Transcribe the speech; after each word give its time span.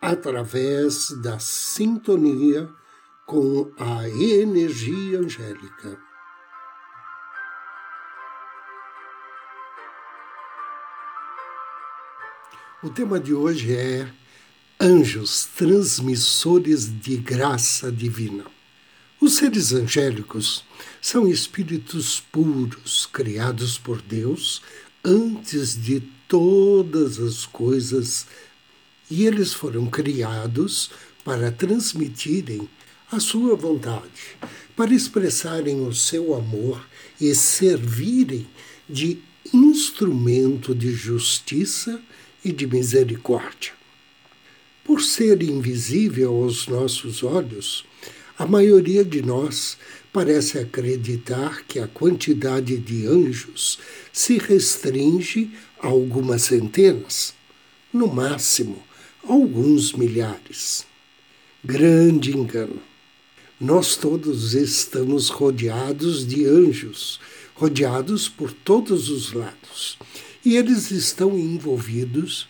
através 0.00 1.10
da 1.22 1.38
sintonia 1.38 2.68
com 3.26 3.70
a 3.78 4.08
energia 4.08 5.18
angélica. 5.18 5.98
O 12.82 12.88
tema 12.90 13.18
de 13.18 13.34
hoje 13.34 13.74
é 13.74 14.08
Anjos 14.80 15.46
transmissores 15.56 16.88
de 17.00 17.16
graça 17.16 17.90
divina. 17.90 18.44
Os 19.20 19.34
seres 19.34 19.72
angélicos 19.72 20.64
são 21.02 21.26
espíritos 21.26 22.20
puros 22.20 23.04
criados 23.06 23.76
por 23.76 24.00
Deus 24.00 24.62
antes 25.04 25.76
de 25.76 26.00
todas 26.28 27.18
as 27.18 27.44
coisas 27.44 28.28
e 29.10 29.26
eles 29.26 29.52
foram 29.52 29.86
criados 29.86 30.90
para 31.24 31.50
transmitirem 31.50 32.68
a 33.10 33.18
sua 33.20 33.56
vontade, 33.56 34.36
para 34.76 34.94
expressarem 34.94 35.86
o 35.86 35.94
seu 35.94 36.34
amor 36.34 36.86
e 37.20 37.34
servirem 37.34 38.46
de 38.88 39.18
instrumento 39.52 40.74
de 40.74 40.92
justiça 40.92 42.00
e 42.44 42.52
de 42.52 42.66
misericórdia. 42.66 43.72
Por 44.84 45.02
ser 45.02 45.42
invisível 45.42 46.34
aos 46.34 46.66
nossos 46.66 47.22
olhos, 47.22 47.84
a 48.38 48.46
maioria 48.46 49.04
de 49.04 49.20
nós 49.20 49.76
parece 50.12 50.58
acreditar 50.58 51.64
que 51.66 51.78
a 51.78 51.88
quantidade 51.88 52.78
de 52.78 53.06
anjos 53.06 53.78
se 54.12 54.38
restringe 54.38 55.50
a 55.80 55.88
algumas 55.88 56.42
centenas, 56.42 57.34
no 57.92 58.06
máximo 58.06 58.87
alguns 59.28 59.92
milhares. 59.92 60.86
Grande 61.62 62.34
engano. 62.34 62.80
Nós 63.60 63.96
todos 63.96 64.54
estamos 64.54 65.28
rodeados 65.28 66.26
de 66.26 66.46
anjos, 66.46 67.20
rodeados 67.54 68.28
por 68.28 68.52
todos 68.52 69.10
os 69.10 69.32
lados. 69.32 69.98
E 70.44 70.56
eles 70.56 70.90
estão 70.90 71.38
envolvidos 71.38 72.48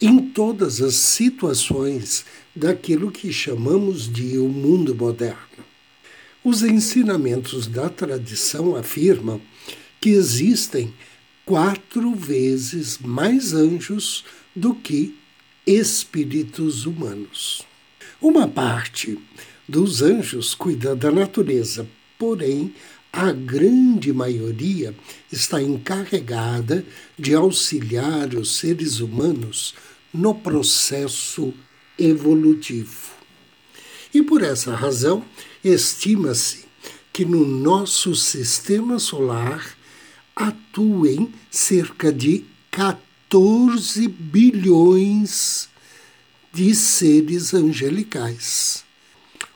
em 0.00 0.28
todas 0.28 0.80
as 0.80 0.94
situações 0.94 2.24
daquilo 2.54 3.10
que 3.10 3.32
chamamos 3.32 4.10
de 4.10 4.38
o 4.38 4.44
um 4.44 4.48
mundo 4.48 4.94
moderno. 4.94 5.64
Os 6.44 6.62
ensinamentos 6.62 7.66
da 7.66 7.88
tradição 7.88 8.76
afirmam 8.76 9.40
que 10.00 10.10
existem 10.10 10.94
quatro 11.44 12.14
vezes 12.14 12.98
mais 12.98 13.52
anjos 13.52 14.24
do 14.54 14.74
que 14.74 15.19
espíritos 15.66 16.86
humanos. 16.86 17.66
Uma 18.20 18.48
parte 18.48 19.18
dos 19.68 20.02
anjos 20.02 20.54
cuida 20.54 20.96
da 20.96 21.10
natureza, 21.10 21.86
porém, 22.18 22.74
a 23.12 23.32
grande 23.32 24.12
maioria 24.12 24.94
está 25.32 25.60
encarregada 25.60 26.84
de 27.18 27.34
auxiliar 27.34 28.34
os 28.34 28.56
seres 28.56 29.00
humanos 29.00 29.74
no 30.12 30.34
processo 30.34 31.52
evolutivo. 31.98 33.10
E 34.12 34.22
por 34.22 34.42
essa 34.42 34.74
razão, 34.74 35.24
estima-se 35.62 36.64
que 37.12 37.24
no 37.24 37.44
nosso 37.44 38.14
sistema 38.14 38.98
solar 38.98 39.76
atuem 40.34 41.32
cerca 41.50 42.12
de 42.12 42.44
14 42.70 43.09
14 43.30 44.08
bilhões 44.08 45.68
de 46.52 46.74
seres 46.74 47.54
angelicais, 47.54 48.84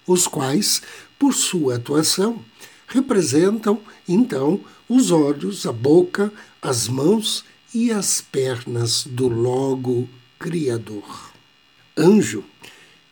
os 0.06 0.28
quais, 0.28 0.80
por 1.18 1.34
sua 1.34 1.74
atuação, 1.74 2.40
representam 2.86 3.80
então 4.08 4.60
os 4.88 5.10
olhos, 5.10 5.66
a 5.66 5.72
boca, 5.72 6.32
as 6.62 6.86
mãos 6.86 7.44
e 7.74 7.90
as 7.90 8.20
pernas 8.20 9.08
do 9.08 9.26
Logo 9.26 10.08
Criador. 10.38 11.32
Anjo, 11.98 12.44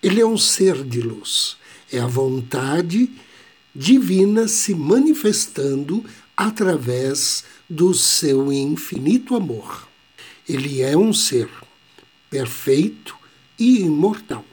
ele 0.01 0.21
é 0.21 0.27
um 0.27 0.39
ser 0.39 0.84
de 0.84 1.01
luz, 1.01 1.56
é 1.91 1.99
a 1.99 2.06
vontade 2.06 3.11
divina 3.75 4.47
se 4.47 4.77
manifestando 4.77 6.05
através 6.37 7.43
do 7.69 7.93
seu 7.93 8.53
infinito 8.53 9.34
amor. 9.34 9.91
Ele 10.48 10.82
é 10.82 10.97
um 10.97 11.12
ser 11.12 11.48
perfeito 12.30 13.16
e 13.58 13.80
imortal. 13.80 14.44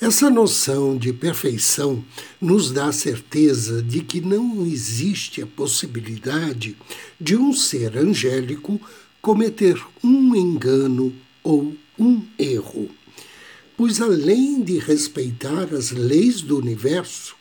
Essa 0.00 0.30
noção 0.30 0.96
de 0.96 1.12
perfeição 1.12 2.02
nos 2.40 2.70
dá 2.70 2.86
a 2.86 2.92
certeza 2.92 3.82
de 3.82 4.00
que 4.00 4.20
não 4.20 4.64
existe 4.64 5.42
a 5.42 5.46
possibilidade 5.46 6.74
de 7.20 7.36
um 7.36 7.52
ser 7.52 7.98
angélico 7.98 8.80
cometer 9.20 9.78
um 10.02 10.34
engano 10.34 11.14
ou 11.42 11.76
um 11.98 12.22
erro. 12.38 12.88
Pois, 13.76 14.00
além 14.00 14.62
de 14.62 14.78
respeitar 14.78 15.74
as 15.74 15.90
leis 15.90 16.40
do 16.40 16.58
universo, 16.58 17.36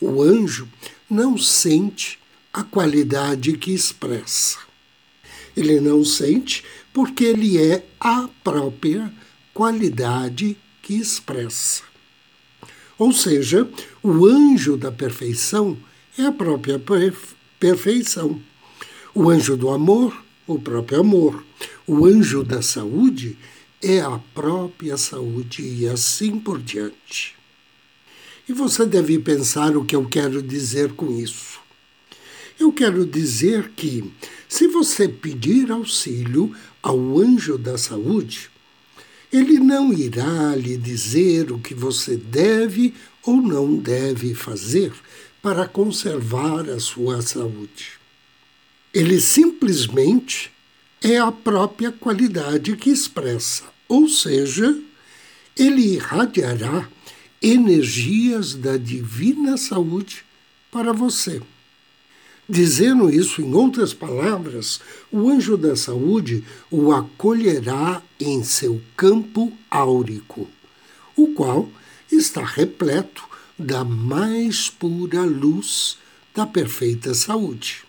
o 0.00 0.22
anjo 0.22 0.68
não 1.08 1.38
sente 1.38 2.18
a 2.52 2.64
qualidade 2.64 3.56
que 3.56 3.72
expressa. 3.72 4.58
Ele 5.56 5.80
não 5.80 6.04
sente 6.04 6.64
porque 6.92 7.24
ele 7.24 7.58
é 7.58 7.86
a 7.98 8.28
própria 8.42 9.12
qualidade 9.54 10.56
que 10.82 10.94
expressa. 10.94 11.82
Ou 12.98 13.12
seja, 13.12 13.68
o 14.02 14.26
anjo 14.26 14.76
da 14.76 14.92
perfeição 14.92 15.76
é 16.18 16.26
a 16.26 16.32
própria 16.32 16.82
perfeição. 17.58 18.40
O 19.14 19.30
anjo 19.30 19.56
do 19.56 19.70
amor, 19.70 20.14
o 20.46 20.58
próprio 20.58 21.00
amor. 21.00 21.44
O 21.86 22.04
anjo 22.06 22.44
da 22.44 22.60
saúde 22.60 23.38
é 23.82 24.00
a 24.00 24.18
própria 24.34 24.96
saúde 24.96 25.62
e 25.62 25.88
assim 25.88 26.38
por 26.38 26.60
diante. 26.60 27.34
E 28.48 28.52
você 28.52 28.84
deve 28.84 29.18
pensar 29.18 29.76
o 29.76 29.84
que 29.84 29.96
eu 29.96 30.04
quero 30.06 30.42
dizer 30.42 30.92
com 30.92 31.18
isso. 31.18 31.60
Eu 32.60 32.70
quero 32.70 33.06
dizer 33.06 33.70
que, 33.70 34.04
se 34.46 34.68
você 34.68 35.08
pedir 35.08 35.72
auxílio 35.72 36.54
ao 36.82 37.18
anjo 37.18 37.56
da 37.56 37.78
saúde, 37.78 38.50
ele 39.32 39.58
não 39.58 39.94
irá 39.94 40.54
lhe 40.54 40.76
dizer 40.76 41.50
o 41.50 41.58
que 41.58 41.72
você 41.72 42.18
deve 42.18 42.92
ou 43.22 43.38
não 43.38 43.76
deve 43.76 44.34
fazer 44.34 44.92
para 45.40 45.66
conservar 45.66 46.68
a 46.68 46.78
sua 46.78 47.22
saúde. 47.22 47.92
Ele 48.92 49.18
simplesmente 49.22 50.52
é 51.00 51.16
a 51.16 51.32
própria 51.32 51.90
qualidade 51.90 52.76
que 52.76 52.90
expressa, 52.90 53.64
ou 53.88 54.06
seja, 54.06 54.78
ele 55.56 55.94
irradiará 55.94 56.86
energias 57.40 58.54
da 58.54 58.76
divina 58.76 59.56
saúde 59.56 60.22
para 60.70 60.92
você. 60.92 61.40
Dizendo 62.50 63.08
isso 63.08 63.40
em 63.40 63.54
outras 63.54 63.94
palavras, 63.94 64.80
o 65.08 65.30
anjo 65.30 65.56
da 65.56 65.76
saúde 65.76 66.42
o 66.68 66.90
acolherá 66.90 68.02
em 68.18 68.42
seu 68.42 68.80
campo 68.96 69.52
áurico, 69.70 70.48
o 71.14 71.28
qual 71.28 71.68
está 72.10 72.44
repleto 72.44 73.22
da 73.56 73.84
mais 73.84 74.68
pura 74.68 75.22
luz 75.22 75.96
da 76.34 76.44
perfeita 76.44 77.14
saúde. 77.14 77.84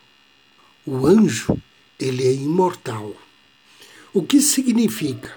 O 0.86 1.08
anjo, 1.08 1.58
ele 2.00 2.28
é 2.28 2.32
imortal. 2.32 3.16
O 4.14 4.22
que 4.22 4.40
significa? 4.40 5.34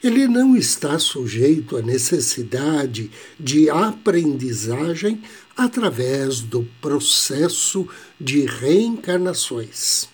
Ele 0.00 0.28
não 0.28 0.56
está 0.56 1.00
sujeito 1.00 1.76
à 1.76 1.82
necessidade 1.82 3.10
de 3.40 3.68
aprendizagem 3.68 5.20
através 5.58 6.38
do 6.38 6.62
processo 6.80 7.88
de 8.18 8.46
reencarnações, 8.46 10.08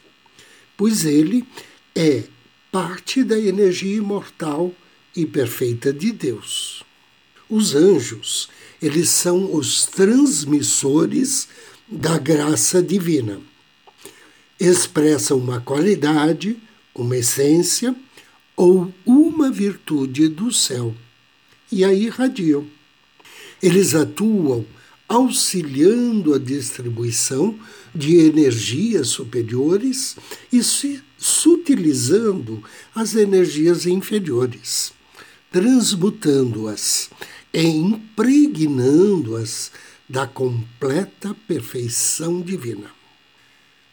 pois 0.75 1.05
ele 1.05 1.47
é 1.95 2.25
parte 2.73 3.23
da 3.23 3.39
energia 3.39 3.99
imortal 3.99 4.75
e 5.15 5.27
perfeita 5.27 5.93
de 5.93 6.13
Deus. 6.13 6.83
Os 7.47 7.75
anjos, 7.75 8.49
eles 8.81 9.11
são 9.11 9.55
os 9.55 9.85
transmissores 9.85 11.47
da 11.87 12.17
graça 12.19 12.83
divina. 12.83 13.39
Expressam 14.59 15.37
uma 15.37 15.61
qualidade, 15.61 16.57
uma 16.95 17.19
essência 17.19 17.95
ou 18.57 18.91
uma 19.05 19.51
virtude 19.51 20.27
do 20.27 20.51
céu. 20.51 20.95
E 21.71 21.85
aí 21.85 22.07
irradiam. 22.07 22.67
Eles 23.63 23.95
atuam 23.95 24.65
auxiliando 25.09 26.35
a 26.35 26.39
distribuição 26.39 27.59
de 27.95 28.17
energias 28.17 29.09
superiores 29.09 30.17
e 30.53 30.63
se 30.63 31.03
sutilizando 31.19 32.63
as 32.95 33.15
energias 33.15 33.87
inferiores, 33.87 34.93
transmutando-as 35.51 37.11
e 37.53 37.63
impregnando-as 37.63 39.71
da 40.09 40.27
completa 40.27 41.35
perfeição 41.47 42.41
divina. 42.41 42.91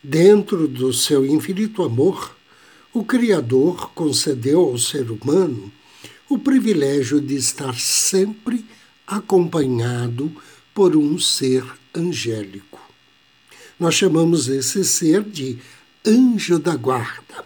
Dentro 0.04 0.68
do 0.68 0.92
seu 0.92 1.26
infinito 1.26 1.84
amor, 1.84 2.36
o 2.94 3.04
Criador 3.04 3.92
concedeu 3.94 4.62
ao 4.62 4.78
ser 4.78 5.12
humano 5.12 5.72
o 6.28 6.40
privilégio 6.40 7.22
de 7.22 7.36
estar 7.36 7.80
sempre 7.80 8.66
acompanhado 9.06 10.32
por 10.74 10.96
um 10.96 11.20
ser 11.20 11.64
angélico. 11.96 12.80
Nós 13.80 13.96
chamamos 13.96 14.48
esse 14.48 14.84
ser 14.86 15.24
de 15.24 15.58
anjo 16.06 16.60
da 16.60 16.76
guarda, 16.76 17.46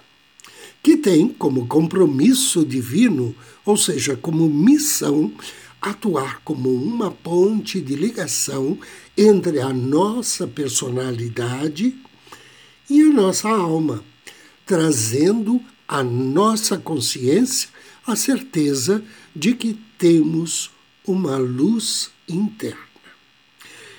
que 0.84 0.98
tem 0.98 1.30
como 1.30 1.68
compromisso 1.68 2.66
divino, 2.66 3.36
ou 3.66 3.76
seja, 3.76 4.16
como 4.16 4.50
missão, 4.50 5.34
atuar 5.82 6.42
como 6.44 6.74
uma 6.74 7.12
ponte 7.12 7.80
de 7.80 7.96
ligação 7.96 8.78
entre 9.18 9.60
a 9.60 9.70
nossa 9.70 10.48
personalidade 10.48 11.96
e 12.90 13.02
a 13.02 13.10
nossa 13.10 13.50
alma, 13.50 14.04
trazendo 14.66 15.62
à 15.88 16.04
nossa 16.04 16.78
consciência 16.78 17.70
a 18.06 18.16
certeza 18.16 19.04
de 19.36 19.54
que 19.54 19.80
temos 19.98 20.72
uma 21.06 21.38
luz 21.38 22.12
interna. 22.28 22.85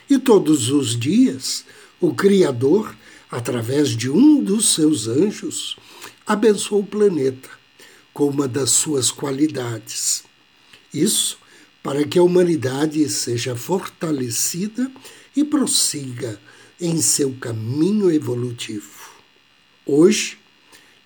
E 0.09 0.19
todos 0.19 0.71
os 0.71 0.99
dias, 0.99 1.65
o 2.01 2.15
Criador, 2.15 2.95
através 3.31 3.91
de 3.91 4.09
um 4.09 4.43
dos 4.43 4.75
seus 4.75 5.09
anjos, 5.09 5.77
abençoa 6.27 6.79
o 6.79 6.87
planeta 6.87 7.49
com 8.13 8.29
uma 8.29 8.47
das 8.47 8.71
suas 8.71 9.11
qualidades. 9.11 10.25
Isso 10.95 11.39
para 11.83 12.05
que 12.05 12.19
a 12.19 12.23
humanidade 12.23 13.09
seja 13.09 13.55
fortalecida 13.55 14.91
e 15.37 15.45
prossiga 15.45 16.41
em 16.81 17.01
seu 17.01 17.33
caminho 17.35 18.11
evolutivo. 18.11 19.11
Hoje, 19.85 20.39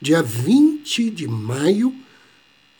dia 0.00 0.23
20 0.23 1.11
de 1.11 1.29
maio, 1.29 1.94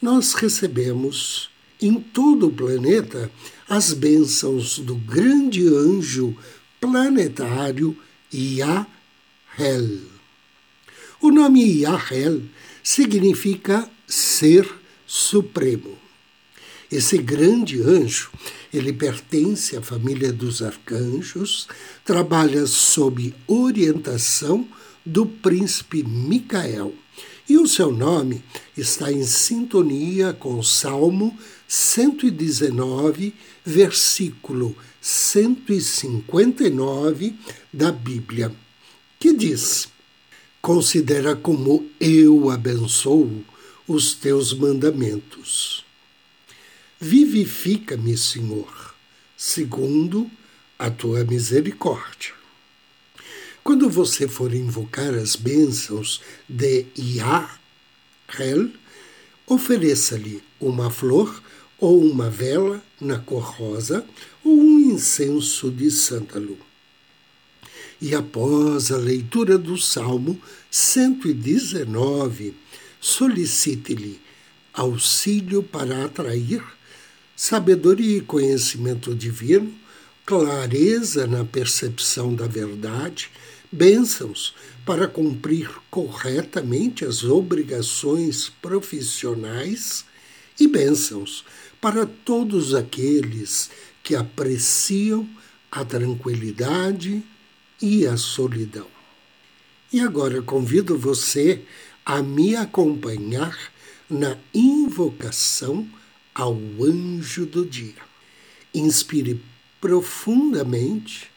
nós 0.01 0.33
recebemos 0.33 1.50
em 1.81 1.95
todo 1.95 2.49
o 2.49 2.53
planeta 2.53 3.31
as 3.69 3.93
bênçãos 3.93 4.79
do 4.79 4.97
grande 4.97 5.67
anjo 5.67 6.37
planetário 6.81 7.97
Yahel. 8.33 8.87
O 11.21 11.31
nome 11.31 11.83
Yahel 11.83 12.43
significa 12.83 13.89
ser 14.07 14.69
supremo. 15.07 15.99
Esse 16.91 17.19
grande 17.19 17.81
anjo, 17.81 18.33
ele 18.73 18.93
pertence 18.93 19.77
à 19.77 19.83
família 19.83 20.33
dos 20.33 20.61
arcanjos, 20.63 21.69
trabalha 22.05 22.67
sob 22.67 23.33
orientação 23.47 24.67
do 25.07 25.25
príncipe 25.25 26.03
Micael. 26.03 26.93
E 27.49 27.59
o 27.59 27.67
seu 27.67 27.93
nome 27.93 28.43
está 28.77 29.13
em 29.13 29.25
sintonia 29.25 30.33
com 30.33 30.59
o 30.59 30.65
Salmo 30.65 31.37
119, 31.73 33.33
versículo 33.65 34.77
159 35.01 37.37
da 37.73 37.93
Bíblia, 37.93 38.53
que 39.21 39.33
diz: 39.33 39.89
Considera 40.61 41.37
como 41.37 41.89
eu 42.01 42.51
abençoo 42.51 43.45
os 43.87 44.15
teus 44.15 44.53
mandamentos. 44.53 45.85
Vivifica-me, 46.99 48.19
Senhor, 48.19 48.97
segundo 49.37 50.29
a 50.77 50.91
tua 50.91 51.23
misericórdia. 51.23 52.35
Quando 53.63 53.89
você 53.89 54.27
for 54.27 54.53
invocar 54.53 55.15
as 55.15 55.37
bênçãos 55.37 56.21
de 56.49 56.87
Yahel, 56.99 58.71
ofereça-lhe 59.47 60.43
uma 60.59 60.91
flor 60.91 61.41
ou 61.81 62.05
uma 62.05 62.29
vela 62.29 62.83
na 63.01 63.19
cor 63.19 63.43
rosa 63.43 64.05
ou 64.45 64.53
um 64.53 64.93
incenso 64.93 65.71
de 65.71 65.91
sândalo. 65.91 66.59
E 68.01 68.15
após 68.15 68.91
a 68.91 68.97
leitura 68.97 69.59
do 69.59 69.77
Salmo 69.77 70.41
119, 70.71 72.55
solicite-lhe 73.01 74.21
auxílio 74.73 75.63
para 75.63 76.05
atrair 76.05 76.63
sabedoria 77.35 78.19
e 78.19 78.21
conhecimento 78.21 79.15
divino, 79.15 79.75
clareza 80.27 81.27
na 81.27 81.43
percepção 81.45 82.35
da 82.35 82.47
verdade, 82.47 83.31
bênçãos 83.73 84.55
para 84.85 85.09
cumprir 85.09 85.71
corretamente 85.91 87.05
as 87.05 87.25
obrigações 87.25 88.51
profissionais 88.61 90.05
e 90.59 90.67
bênçãos 90.67 91.45
para 91.81 92.05
todos 92.07 92.75
aqueles 92.75 93.71
que 94.03 94.15
apreciam 94.15 95.29
a 95.71 95.85
tranquilidade 95.85 97.23
e 97.81 98.07
a 98.07 98.17
solidão. 98.17 98.87
E 99.93 100.01
agora 100.01 100.43
convido 100.43 100.97
você 100.97 101.63
a 102.05 102.23
me 102.23 102.55
acompanhar 102.55 103.57
na 104.09 104.37
invocação 104.53 105.89
ao 106.35 106.55
anjo 106.83 107.47
do 107.47 107.65
dia. 107.65 108.03
Inspire 108.75 109.41
profundamente 109.81 111.31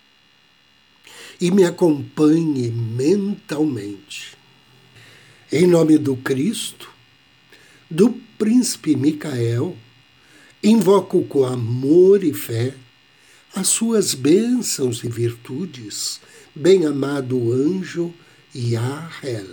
e 1.39 1.51
me 1.51 1.63
acompanhe 1.63 2.69
mentalmente. 2.69 4.35
Em 5.51 5.67
nome 5.67 5.97
do 5.97 6.15
Cristo, 6.15 6.89
do 7.89 8.12
príncipe 8.38 8.95
Micael, 8.95 9.77
invoco 10.63 11.24
com 11.25 11.43
amor 11.43 12.24
e 12.24 12.34
fé 12.34 12.74
as 13.53 13.67
suas 13.67 14.13
bênçãos 14.13 15.03
e 15.03 15.10
virtudes, 15.10 16.22
bem-amado 16.55 17.51
anjo 17.51 18.13
Yahel. 18.55 19.48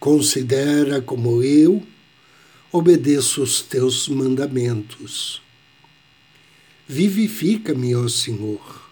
Considera 0.00 1.00
como 1.00 1.42
eu 1.42 1.86
obedeço 2.70 3.42
os 3.42 3.62
teus 3.62 4.08
mandamentos. 4.08 5.40
Vivifica-me, 6.86 7.94
ó 7.94 8.08
Senhor, 8.08 8.90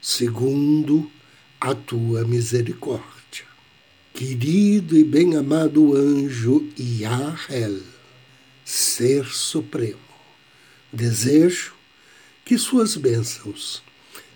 segundo 0.00 1.10
a 1.60 1.74
tua 1.74 2.24
misericórdia. 2.24 3.44
Querido 4.14 4.96
e 4.96 5.04
bem-amado 5.04 5.94
anjo 5.94 6.66
Yahel, 6.78 7.80
Ser 8.68 9.26
Supremo, 9.26 9.96
desejo 10.92 11.72
que 12.44 12.58
suas 12.58 12.96
bênçãos 12.96 13.80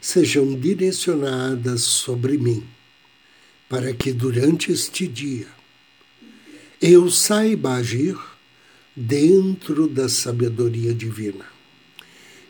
sejam 0.01 0.55
direcionadas 0.55 1.83
sobre 1.83 2.39
mim, 2.39 2.63
para 3.69 3.93
que 3.93 4.13
durante 4.13 4.71
este 4.71 5.09
dia 5.09 5.49
eu 6.81 7.11
saiba 7.11 7.75
agir 7.75 8.17
dentro 8.95 9.89
da 9.89 10.09
sabedoria 10.09 10.95
divina. 10.95 11.47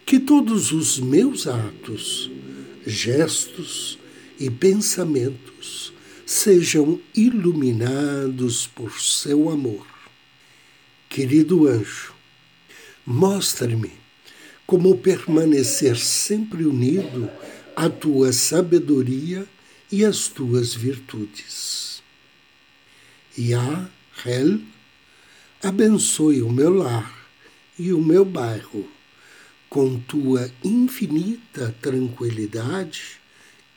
Que 0.04 0.20
todos 0.20 0.72
os 0.72 0.98
meus 0.98 1.46
atos, 1.46 2.30
gestos 2.86 3.98
e 4.38 4.50
pensamentos 4.50 5.94
sejam 6.26 7.00
iluminados 7.16 8.66
por 8.66 9.00
seu 9.00 9.48
amor. 9.48 9.99
Querido 11.10 11.66
anjo, 11.66 12.14
mostre-me 13.04 13.90
como 14.64 14.96
permanecer 14.96 15.98
sempre 15.98 16.64
unido 16.64 17.28
à 17.74 17.90
tua 17.90 18.32
sabedoria 18.32 19.44
e 19.90 20.04
às 20.04 20.28
tuas 20.28 20.72
virtudes. 20.72 22.00
Yah, 23.36 23.90
Hel, 24.24 24.60
abençoe 25.60 26.42
o 26.42 26.52
meu 26.52 26.72
lar 26.72 27.28
e 27.76 27.92
o 27.92 28.00
meu 28.00 28.24
bairro 28.24 28.88
com 29.68 29.98
tua 29.98 30.48
infinita 30.62 31.74
tranquilidade 31.82 33.20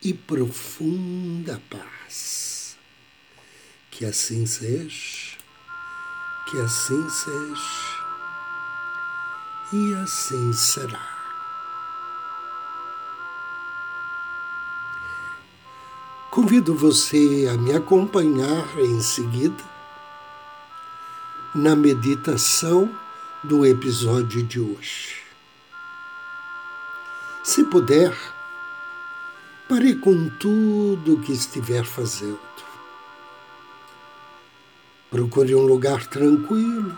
e 0.03 0.13
profunda 0.13 1.59
paz. 1.67 2.77
Que 3.89 4.05
assim 4.05 4.45
seja, 4.45 5.22
que 6.53 6.59
assim 6.59 7.09
seja, 7.09 8.03
e 9.71 9.95
assim 9.95 10.53
será. 10.53 11.17
Convido 16.29 16.75
você 16.75 17.49
a 17.51 17.57
me 17.57 17.73
acompanhar 17.73 18.77
em 18.77 19.01
seguida 19.01 19.63
na 21.55 21.75
meditação 21.75 22.87
do 23.43 23.65
episódio 23.65 24.43
de 24.43 24.59
hoje. 24.59 25.23
Se 27.43 27.63
puder, 27.63 28.15
pare 29.67 29.95
com 29.95 30.29
tudo 30.29 31.15
o 31.15 31.19
que 31.19 31.33
estiver 31.33 31.83
fazendo. 31.83 32.52
Procure 35.13 35.53
um 35.53 35.67
lugar 35.67 36.07
tranquilo, 36.07 36.97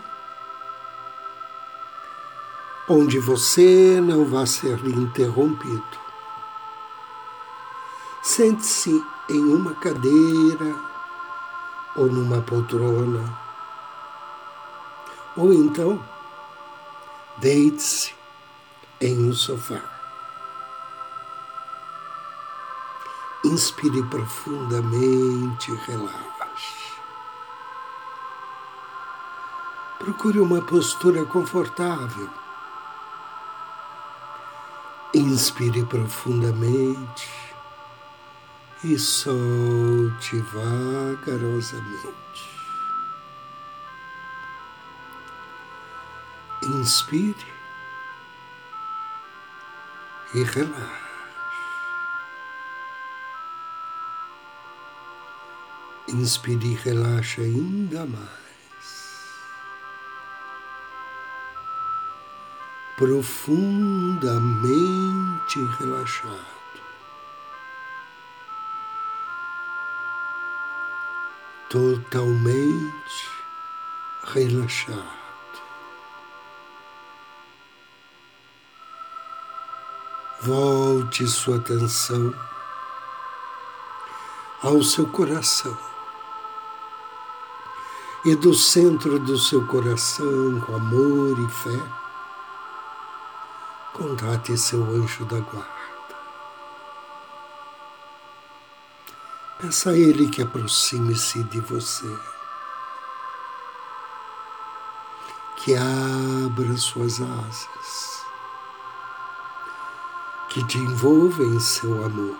onde 2.88 3.18
você 3.18 4.00
não 4.00 4.24
vá 4.24 4.46
ser 4.46 4.82
interrompido. 4.86 5.98
Sente-se 8.22 9.04
em 9.28 9.38
uma 9.38 9.74
cadeira 9.74 10.74
ou 11.94 12.06
numa 12.06 12.40
poltrona. 12.40 13.38
Ou 15.36 15.52
então, 15.52 16.02
deite-se 17.36 18.14
em 18.98 19.28
um 19.28 19.34
sofá. 19.34 19.82
Inspire 23.44 24.02
profundamente 24.04 25.70
relaxe. 25.86 26.35
Procure 30.06 30.38
uma 30.38 30.62
postura 30.62 31.24
confortável. 31.24 32.30
Inspire 35.12 35.84
profundamente 35.84 37.28
e 38.84 38.96
solte 38.96 40.38
vagarosamente. 40.52 42.14
Inspire 46.62 47.52
e 50.34 50.42
relaxe. 50.44 51.02
Inspire 56.06 56.64
e 56.64 56.74
relaxe 56.74 57.40
ainda 57.40 58.06
mais. 58.06 58.45
Profundamente 62.96 65.60
relaxado. 65.78 66.56
Totalmente 71.68 73.30
relaxado. 74.24 75.26
Volte 80.40 81.26
sua 81.26 81.56
atenção 81.56 82.34
ao 84.62 84.82
seu 84.82 85.06
coração 85.08 85.76
e 88.24 88.34
do 88.34 88.54
centro 88.54 89.18
do 89.18 89.38
seu 89.38 89.66
coração, 89.66 90.60
com 90.60 90.74
amor 90.74 91.38
e 91.38 91.48
fé, 91.48 92.05
contate 93.96 94.58
seu 94.58 94.82
anjo 94.82 95.24
da 95.24 95.40
guarda. 95.40 95.66
Peça 99.58 99.90
a 99.90 99.96
ele 99.96 100.28
que 100.28 100.42
aproxime-se 100.42 101.42
de 101.44 101.60
você, 101.60 102.06
que 105.56 105.74
abra 105.74 106.76
suas 106.76 107.22
asas, 107.22 108.26
que 110.50 110.62
te 110.66 110.76
envolva 110.76 111.42
em 111.42 111.58
seu 111.58 112.04
amor. 112.04 112.36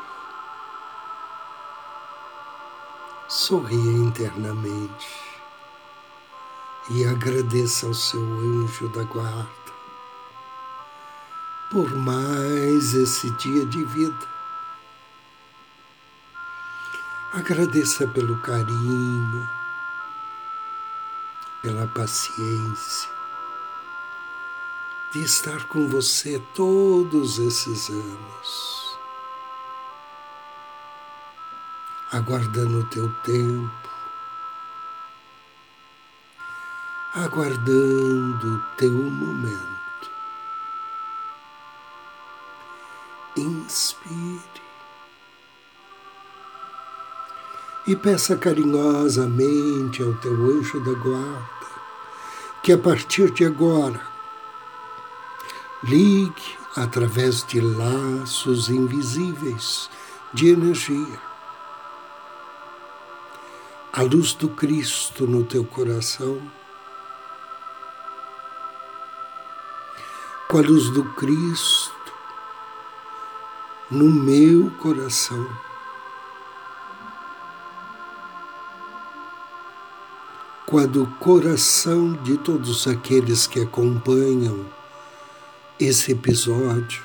Sorria 3.29 3.93
internamente 3.93 5.09
e 6.91 7.07
agradeça 7.07 7.87
ao 7.87 7.95
seu 7.95 8.21
anjo 8.21 8.91
da 8.91 9.05
guarda 9.05 9.66
por 11.71 11.95
mais 11.95 12.95
esse 12.95 13.31
dia 13.33 13.65
de 13.67 13.85
vida. 13.85 14.37
Agradeça 17.33 18.07
pelo 18.09 18.39
carinho, 18.41 19.49
pela 21.63 21.87
paciência 21.89 23.11
de 25.13 25.23
estar 25.23 25.65
com 25.69 25.89
você 25.89 26.43
todos 26.55 27.39
esses 27.39 27.91
anos, 27.91 28.99
aguardando 32.13 32.81
o 32.81 32.85
teu 32.85 33.13
tempo 33.23 33.87
aguardando 37.17 38.57
o 38.57 38.77
teu 38.77 38.93
momento. 38.93 39.76
Inspire. 43.37 44.41
E 47.87 47.95
peça 47.95 48.37
carinhosamente 48.37 50.03
ao 50.03 50.15
teu 50.15 50.33
anjo 50.33 50.81
da 50.81 50.93
guarda 50.93 51.57
que 52.63 52.73
a 52.73 52.79
partir 52.79 53.31
de 53.31 53.45
agora 53.45 54.01
ligue 55.85 56.57
através 56.75 57.45
de 57.45 57.61
laços 57.61 58.69
invisíveis 58.69 59.89
de 60.33 60.49
energia. 60.49 61.21
A 63.93 64.03
luz 64.03 64.35
do 64.35 64.49
Cristo 64.49 65.27
no 65.27 65.45
teu 65.45 65.65
coração. 65.65 66.43
Com 70.49 70.59
a 70.59 70.61
luz 70.61 70.91
do 70.91 71.05
Cristo 71.15 71.96
no 73.91 74.07
meu 74.07 74.71
coração. 74.83 75.49
Com 80.67 80.79
a 80.79 80.87
do 80.87 81.07
coração 81.21 82.15
de 82.25 82.37
todos 82.39 82.89
aqueles 82.89 83.47
que 83.47 83.61
acompanham 83.61 84.67
esse 85.79 86.11
episódio. 86.11 87.05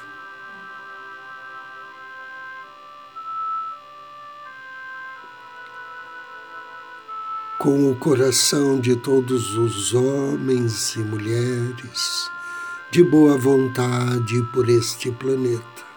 Com 7.59 7.91
o 7.91 7.95
coração 7.95 8.79
de 8.79 8.95
todos 8.95 9.55
os 9.55 9.93
homens 9.93 10.95
e 10.95 10.99
mulheres 10.99 12.31
de 12.89 13.03
boa 13.03 13.37
vontade 13.37 14.41
por 14.51 14.67
este 14.67 15.11
planeta. 15.11 15.90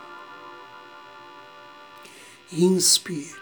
Inspire 2.56 3.34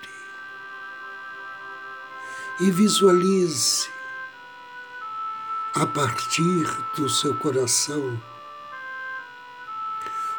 e 2.58 2.70
visualize 2.70 3.86
a 5.74 5.84
partir 5.84 6.64
do 6.96 7.10
seu 7.10 7.34
coração 7.36 8.18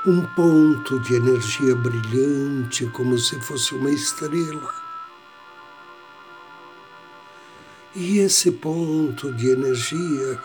um 0.07 0.25
ponto 0.25 0.99
de 1.01 1.13
energia 1.13 1.75
brilhante, 1.75 2.87
como 2.87 3.15
se 3.19 3.39
fosse 3.41 3.75
uma 3.75 3.91
estrela. 3.91 4.73
E 7.93 8.17
esse 8.17 8.51
ponto 8.53 9.31
de 9.33 9.51
energia 9.51 10.41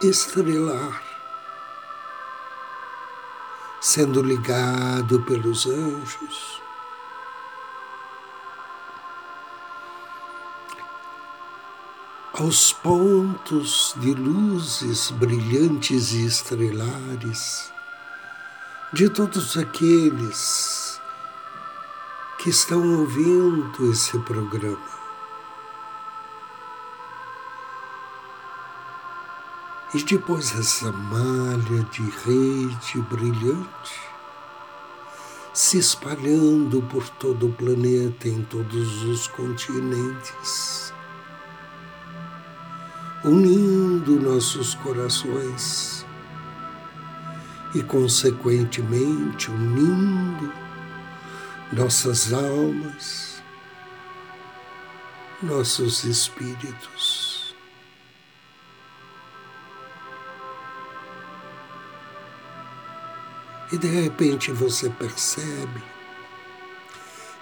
estrelar 0.00 1.02
sendo 3.82 4.22
ligado 4.22 5.20
pelos 5.22 5.66
anjos. 5.66 6.61
Aos 12.34 12.72
pontos 12.72 13.94
de 13.98 14.14
luzes 14.14 15.10
brilhantes 15.10 16.12
e 16.12 16.24
estrelares 16.24 17.70
de 18.90 19.10
todos 19.10 19.58
aqueles 19.58 20.98
que 22.38 22.48
estão 22.48 23.00
ouvindo 23.00 23.92
esse 23.92 24.18
programa. 24.20 25.02
E 29.92 30.02
depois 30.02 30.58
essa 30.58 30.90
malha 30.90 31.84
de 31.90 32.02
rede 32.02 32.98
brilhante 33.10 34.12
se 35.52 35.76
espalhando 35.76 36.80
por 36.84 37.06
todo 37.10 37.48
o 37.48 37.52
planeta, 37.52 38.26
em 38.26 38.42
todos 38.42 39.02
os 39.02 39.26
continentes, 39.26 40.91
unindo 43.24 44.20
nossos 44.20 44.74
corações 44.74 46.04
e, 47.74 47.82
consequentemente, 47.82 49.50
unindo 49.50 50.52
nossas 51.72 52.32
almas, 52.32 53.42
nossos 55.40 56.04
espíritos. 56.04 57.54
E 63.70 63.78
de 63.78 63.88
repente 63.88 64.52
você 64.52 64.90
percebe 64.90 65.82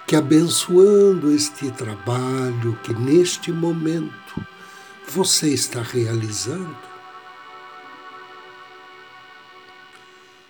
que 0.07 0.15
abençoando 0.15 1.31
este 1.31 1.69
trabalho 1.71 2.77
que 2.83 2.93
neste 2.93 3.51
momento 3.51 4.50
você 5.13 5.49
está 5.49 5.81
realizando, 5.81 6.77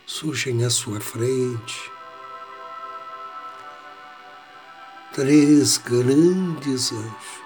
surgem 0.05 0.63
à 0.63 0.69
sua 0.69 0.99
frente 0.99 1.91
três 5.13 5.77
grandes 5.77 6.91
anjos. 6.91 7.41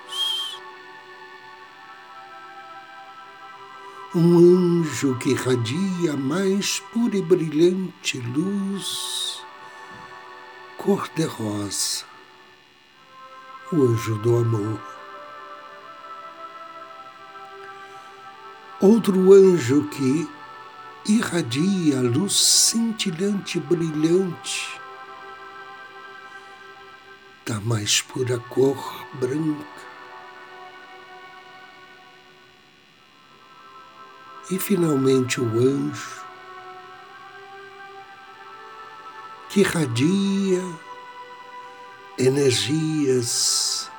um 4.13 4.81
anjo 4.81 5.17
que 5.17 5.31
irradia 5.31 6.13
a 6.13 6.17
mais 6.17 6.79
pura 6.93 7.17
e 7.17 7.21
brilhante 7.21 8.17
luz 8.17 9.41
cor-de-rosa, 10.77 12.05
o 13.73 13.83
anjo 13.83 14.15
do 14.19 14.37
amor. 14.37 14.94
Outro 18.87 19.33
anjo 19.33 19.87
que 19.87 20.29
irradia 21.11 22.01
luz 22.01 22.35
cintilante 22.35 23.59
brilhante 23.59 24.79
da 27.47 27.59
mais 27.61 28.03
pura 28.03 28.37
cor 28.37 28.77
branca 29.15 29.65
e 34.51 34.59
finalmente 34.59 35.41
o 35.41 35.45
anjo 35.45 36.23
que 39.49 39.61
irradia 39.61 40.61
energias 42.19 43.89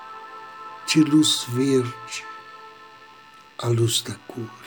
de 0.86 1.00
luz 1.02 1.42
verde, 1.48 2.24
a 3.58 3.66
luz 3.66 4.00
da 4.02 4.14
cura. 4.28 4.65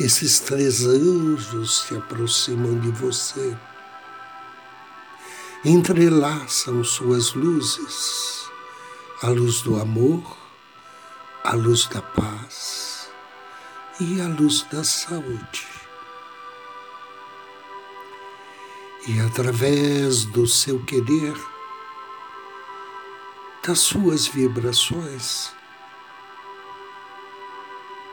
Esses 0.00 0.40
três 0.40 0.86
anjos 0.86 1.82
se 1.82 1.94
aproximam 1.94 2.80
de 2.80 2.90
você, 2.90 3.54
entrelaçam 5.62 6.82
suas 6.82 7.34
luzes, 7.34 8.48
a 9.22 9.28
luz 9.28 9.60
do 9.60 9.78
amor, 9.78 10.38
a 11.44 11.54
luz 11.54 11.86
da 11.88 12.00
paz 12.00 13.10
e 14.00 14.22
a 14.22 14.26
luz 14.26 14.62
da 14.72 14.82
saúde. 14.82 15.68
E 19.06 19.20
através 19.20 20.24
do 20.24 20.46
seu 20.46 20.82
querer, 20.86 21.36
das 23.62 23.80
suas 23.80 24.26
vibrações, 24.26 25.59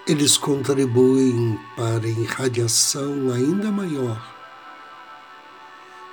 eles 0.08 0.38
contribuem 0.38 1.60
para 1.76 2.06
a 2.06 2.10
irradiação 2.10 3.30
ainda 3.30 3.70
maior 3.70 4.36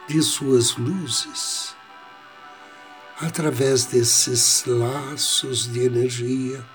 de 0.08 0.20
suas 0.20 0.76
luzes 0.76 1.76
através 3.20 3.86
desses 3.86 4.64
laços 4.66 5.72
de 5.72 5.84
energia 5.84 6.66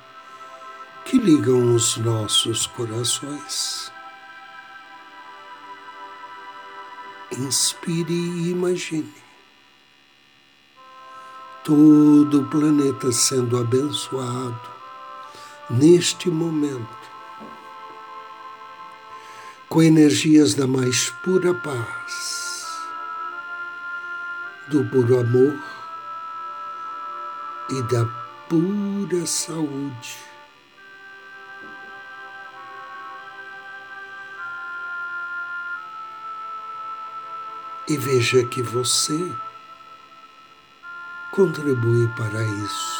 que 1.03 1.17
ligam 1.17 1.75
os 1.75 1.97
nossos 1.97 2.65
corações. 2.67 3.91
Inspire 7.37 8.13
e 8.13 8.51
imagine 8.51 9.13
todo 11.65 12.41
o 12.41 12.49
planeta 12.49 13.11
sendo 13.11 13.57
abençoado 13.57 14.69
neste 15.69 16.29
momento 16.29 16.98
com 19.69 19.81
energias 19.83 20.55
da 20.55 20.67
mais 20.67 21.09
pura 21.23 21.53
paz, 21.53 22.65
do 24.67 24.83
puro 24.85 25.19
amor 25.19 25.57
e 27.69 27.81
da 27.83 28.05
pura 28.49 29.25
saúde. 29.25 30.29
e 37.89 37.97
veja 37.97 38.45
que 38.45 38.61
você 38.61 39.17
contribui 41.31 42.07
para 42.09 42.43
isso. 42.43 42.98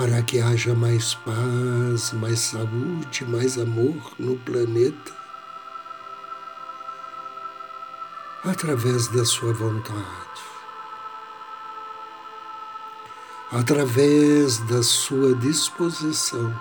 Para 0.00 0.22
que 0.22 0.40
haja 0.40 0.74
mais 0.74 1.12
paz, 1.14 2.14
mais 2.14 2.38
saúde, 2.38 3.22
mais 3.26 3.58
amor 3.58 4.12
no 4.18 4.34
planeta, 4.38 5.12
através 8.42 9.08
da 9.08 9.26
sua 9.26 9.52
vontade, 9.52 10.40
através 13.52 14.56
da 14.68 14.82
sua 14.82 15.34
disposição. 15.34 16.58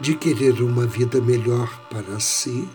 De 0.00 0.16
querer 0.16 0.60
uma 0.62 0.84
vida 0.84 1.20
melhor 1.20 1.68
para 1.88 2.18
si 2.18 2.68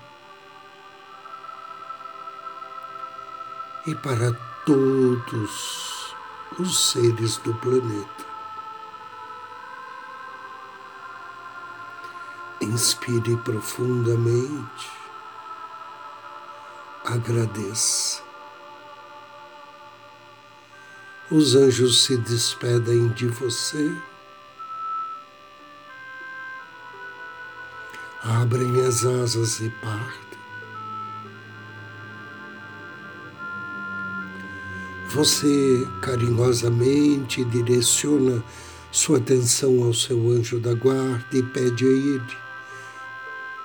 e 3.86 3.94
para 3.96 4.53
todos 4.66 6.16
os 6.60 6.92
seres 6.92 7.38
do 7.38 7.54
planeta. 7.56 8.26
Inspire 12.62 13.36
profundamente, 13.38 14.90
agradeça. 17.06 18.22
Os 21.30 21.56
anjos 21.56 22.04
se 22.04 22.18
despedem 22.18 23.10
de 23.10 23.28
você. 23.28 23.96
abrem 28.24 28.86
as 28.86 29.06
asas 29.06 29.60
e 29.60 29.70
partem. 29.70 30.23
Você 35.14 35.88
carinhosamente 36.02 37.46
direciona 37.46 38.44
sua 38.92 39.20
atenção 39.20 39.84
ao 39.84 39.94
seu 39.94 40.32
anjo 40.32 40.60
da 40.60 40.74
guarda 40.74 41.38
e 41.38 41.44
pede 41.44 41.86
a 41.86 41.88
ele 41.88 42.38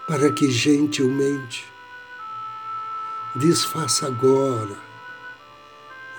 para 0.07 0.31
que 0.31 0.51
gentilmente 0.51 1.65
desfaça 3.35 4.09
agora 4.09 4.77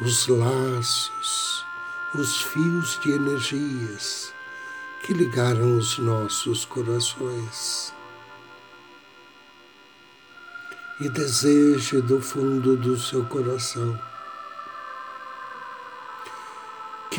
os 0.01 0.27
laços, 0.27 1.63
os 2.15 2.41
fios 2.41 2.99
de 3.03 3.11
energias 3.11 4.33
que 5.03 5.13
ligaram 5.13 5.77
os 5.77 5.99
nossos 5.99 6.65
corações. 6.65 7.93
E 10.99 11.07
deseje 11.07 12.01
do 12.01 12.19
fundo 12.19 12.75
do 12.75 12.97
seu 12.97 13.23
coração 13.25 14.08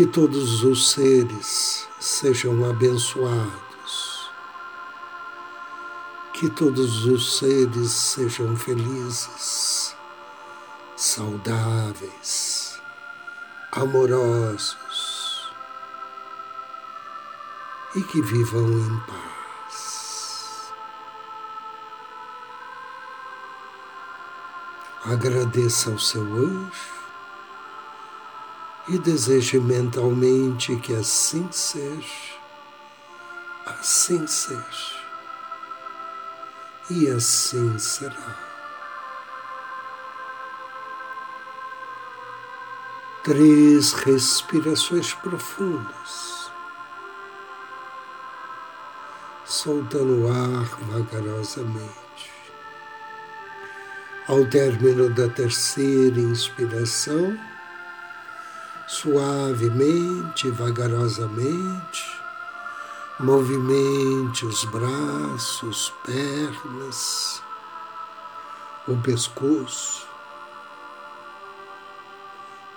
Que 0.00 0.06
todos 0.06 0.64
os 0.64 0.92
seres 0.92 1.86
sejam 2.00 2.64
abençoados. 2.64 4.30
Que 6.32 6.48
todos 6.48 7.04
os 7.04 7.36
seres 7.36 7.90
sejam 7.90 8.56
felizes, 8.56 9.94
saudáveis, 10.96 12.80
amorosos 13.72 15.52
e 17.94 18.00
que 18.00 18.22
vivam 18.22 18.70
em 18.70 19.00
paz. 19.00 20.72
Agradeça 25.04 25.90
ao 25.90 25.98
seu 25.98 26.22
anjo 26.22 26.99
e 28.88 28.98
deseje 28.98 29.58
mentalmente 29.58 30.74
que 30.76 30.94
assim 30.94 31.46
seja, 31.52 32.34
assim 33.66 34.26
seja, 34.26 35.00
e 36.90 37.08
assim 37.08 37.78
será. 37.78 38.48
Três 43.22 43.92
respirações 43.92 45.12
profundas, 45.12 46.50
soltando 49.44 50.24
o 50.24 50.32
ar 50.32 50.64
vagarosamente. 50.90 52.00
Ao 54.26 54.46
término 54.46 55.10
da 55.10 55.28
terceira 55.28 56.18
inspiração, 56.18 57.38
suavemente, 59.00 60.50
vagarosamente, 60.50 62.20
movimente 63.18 64.44
os 64.44 64.62
braços, 64.66 65.90
pernas, 66.04 67.42
o 68.86 68.94
pescoço 68.98 70.06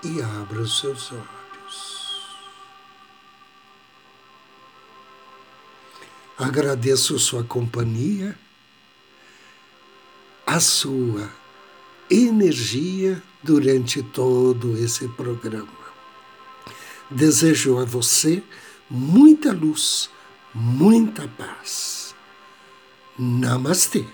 e 0.02 0.22
abra 0.22 0.62
os 0.62 0.80
seus 0.80 1.12
olhos. 1.12 2.24
Agradeço 6.38 7.20
sua 7.20 7.44
companhia, 7.44 8.40
a 10.48 10.62
sua 10.62 11.30
energia 12.10 13.22
durante 13.44 14.02
todo 14.02 14.78
esse 14.78 15.06
programa. 15.10 15.83
Desejo 17.10 17.80
a 17.80 17.86
você 17.86 18.42
muita 18.90 19.52
luz, 19.52 20.10
muita 20.54 21.28
paz. 21.38 22.16
Namastê. 23.18 24.06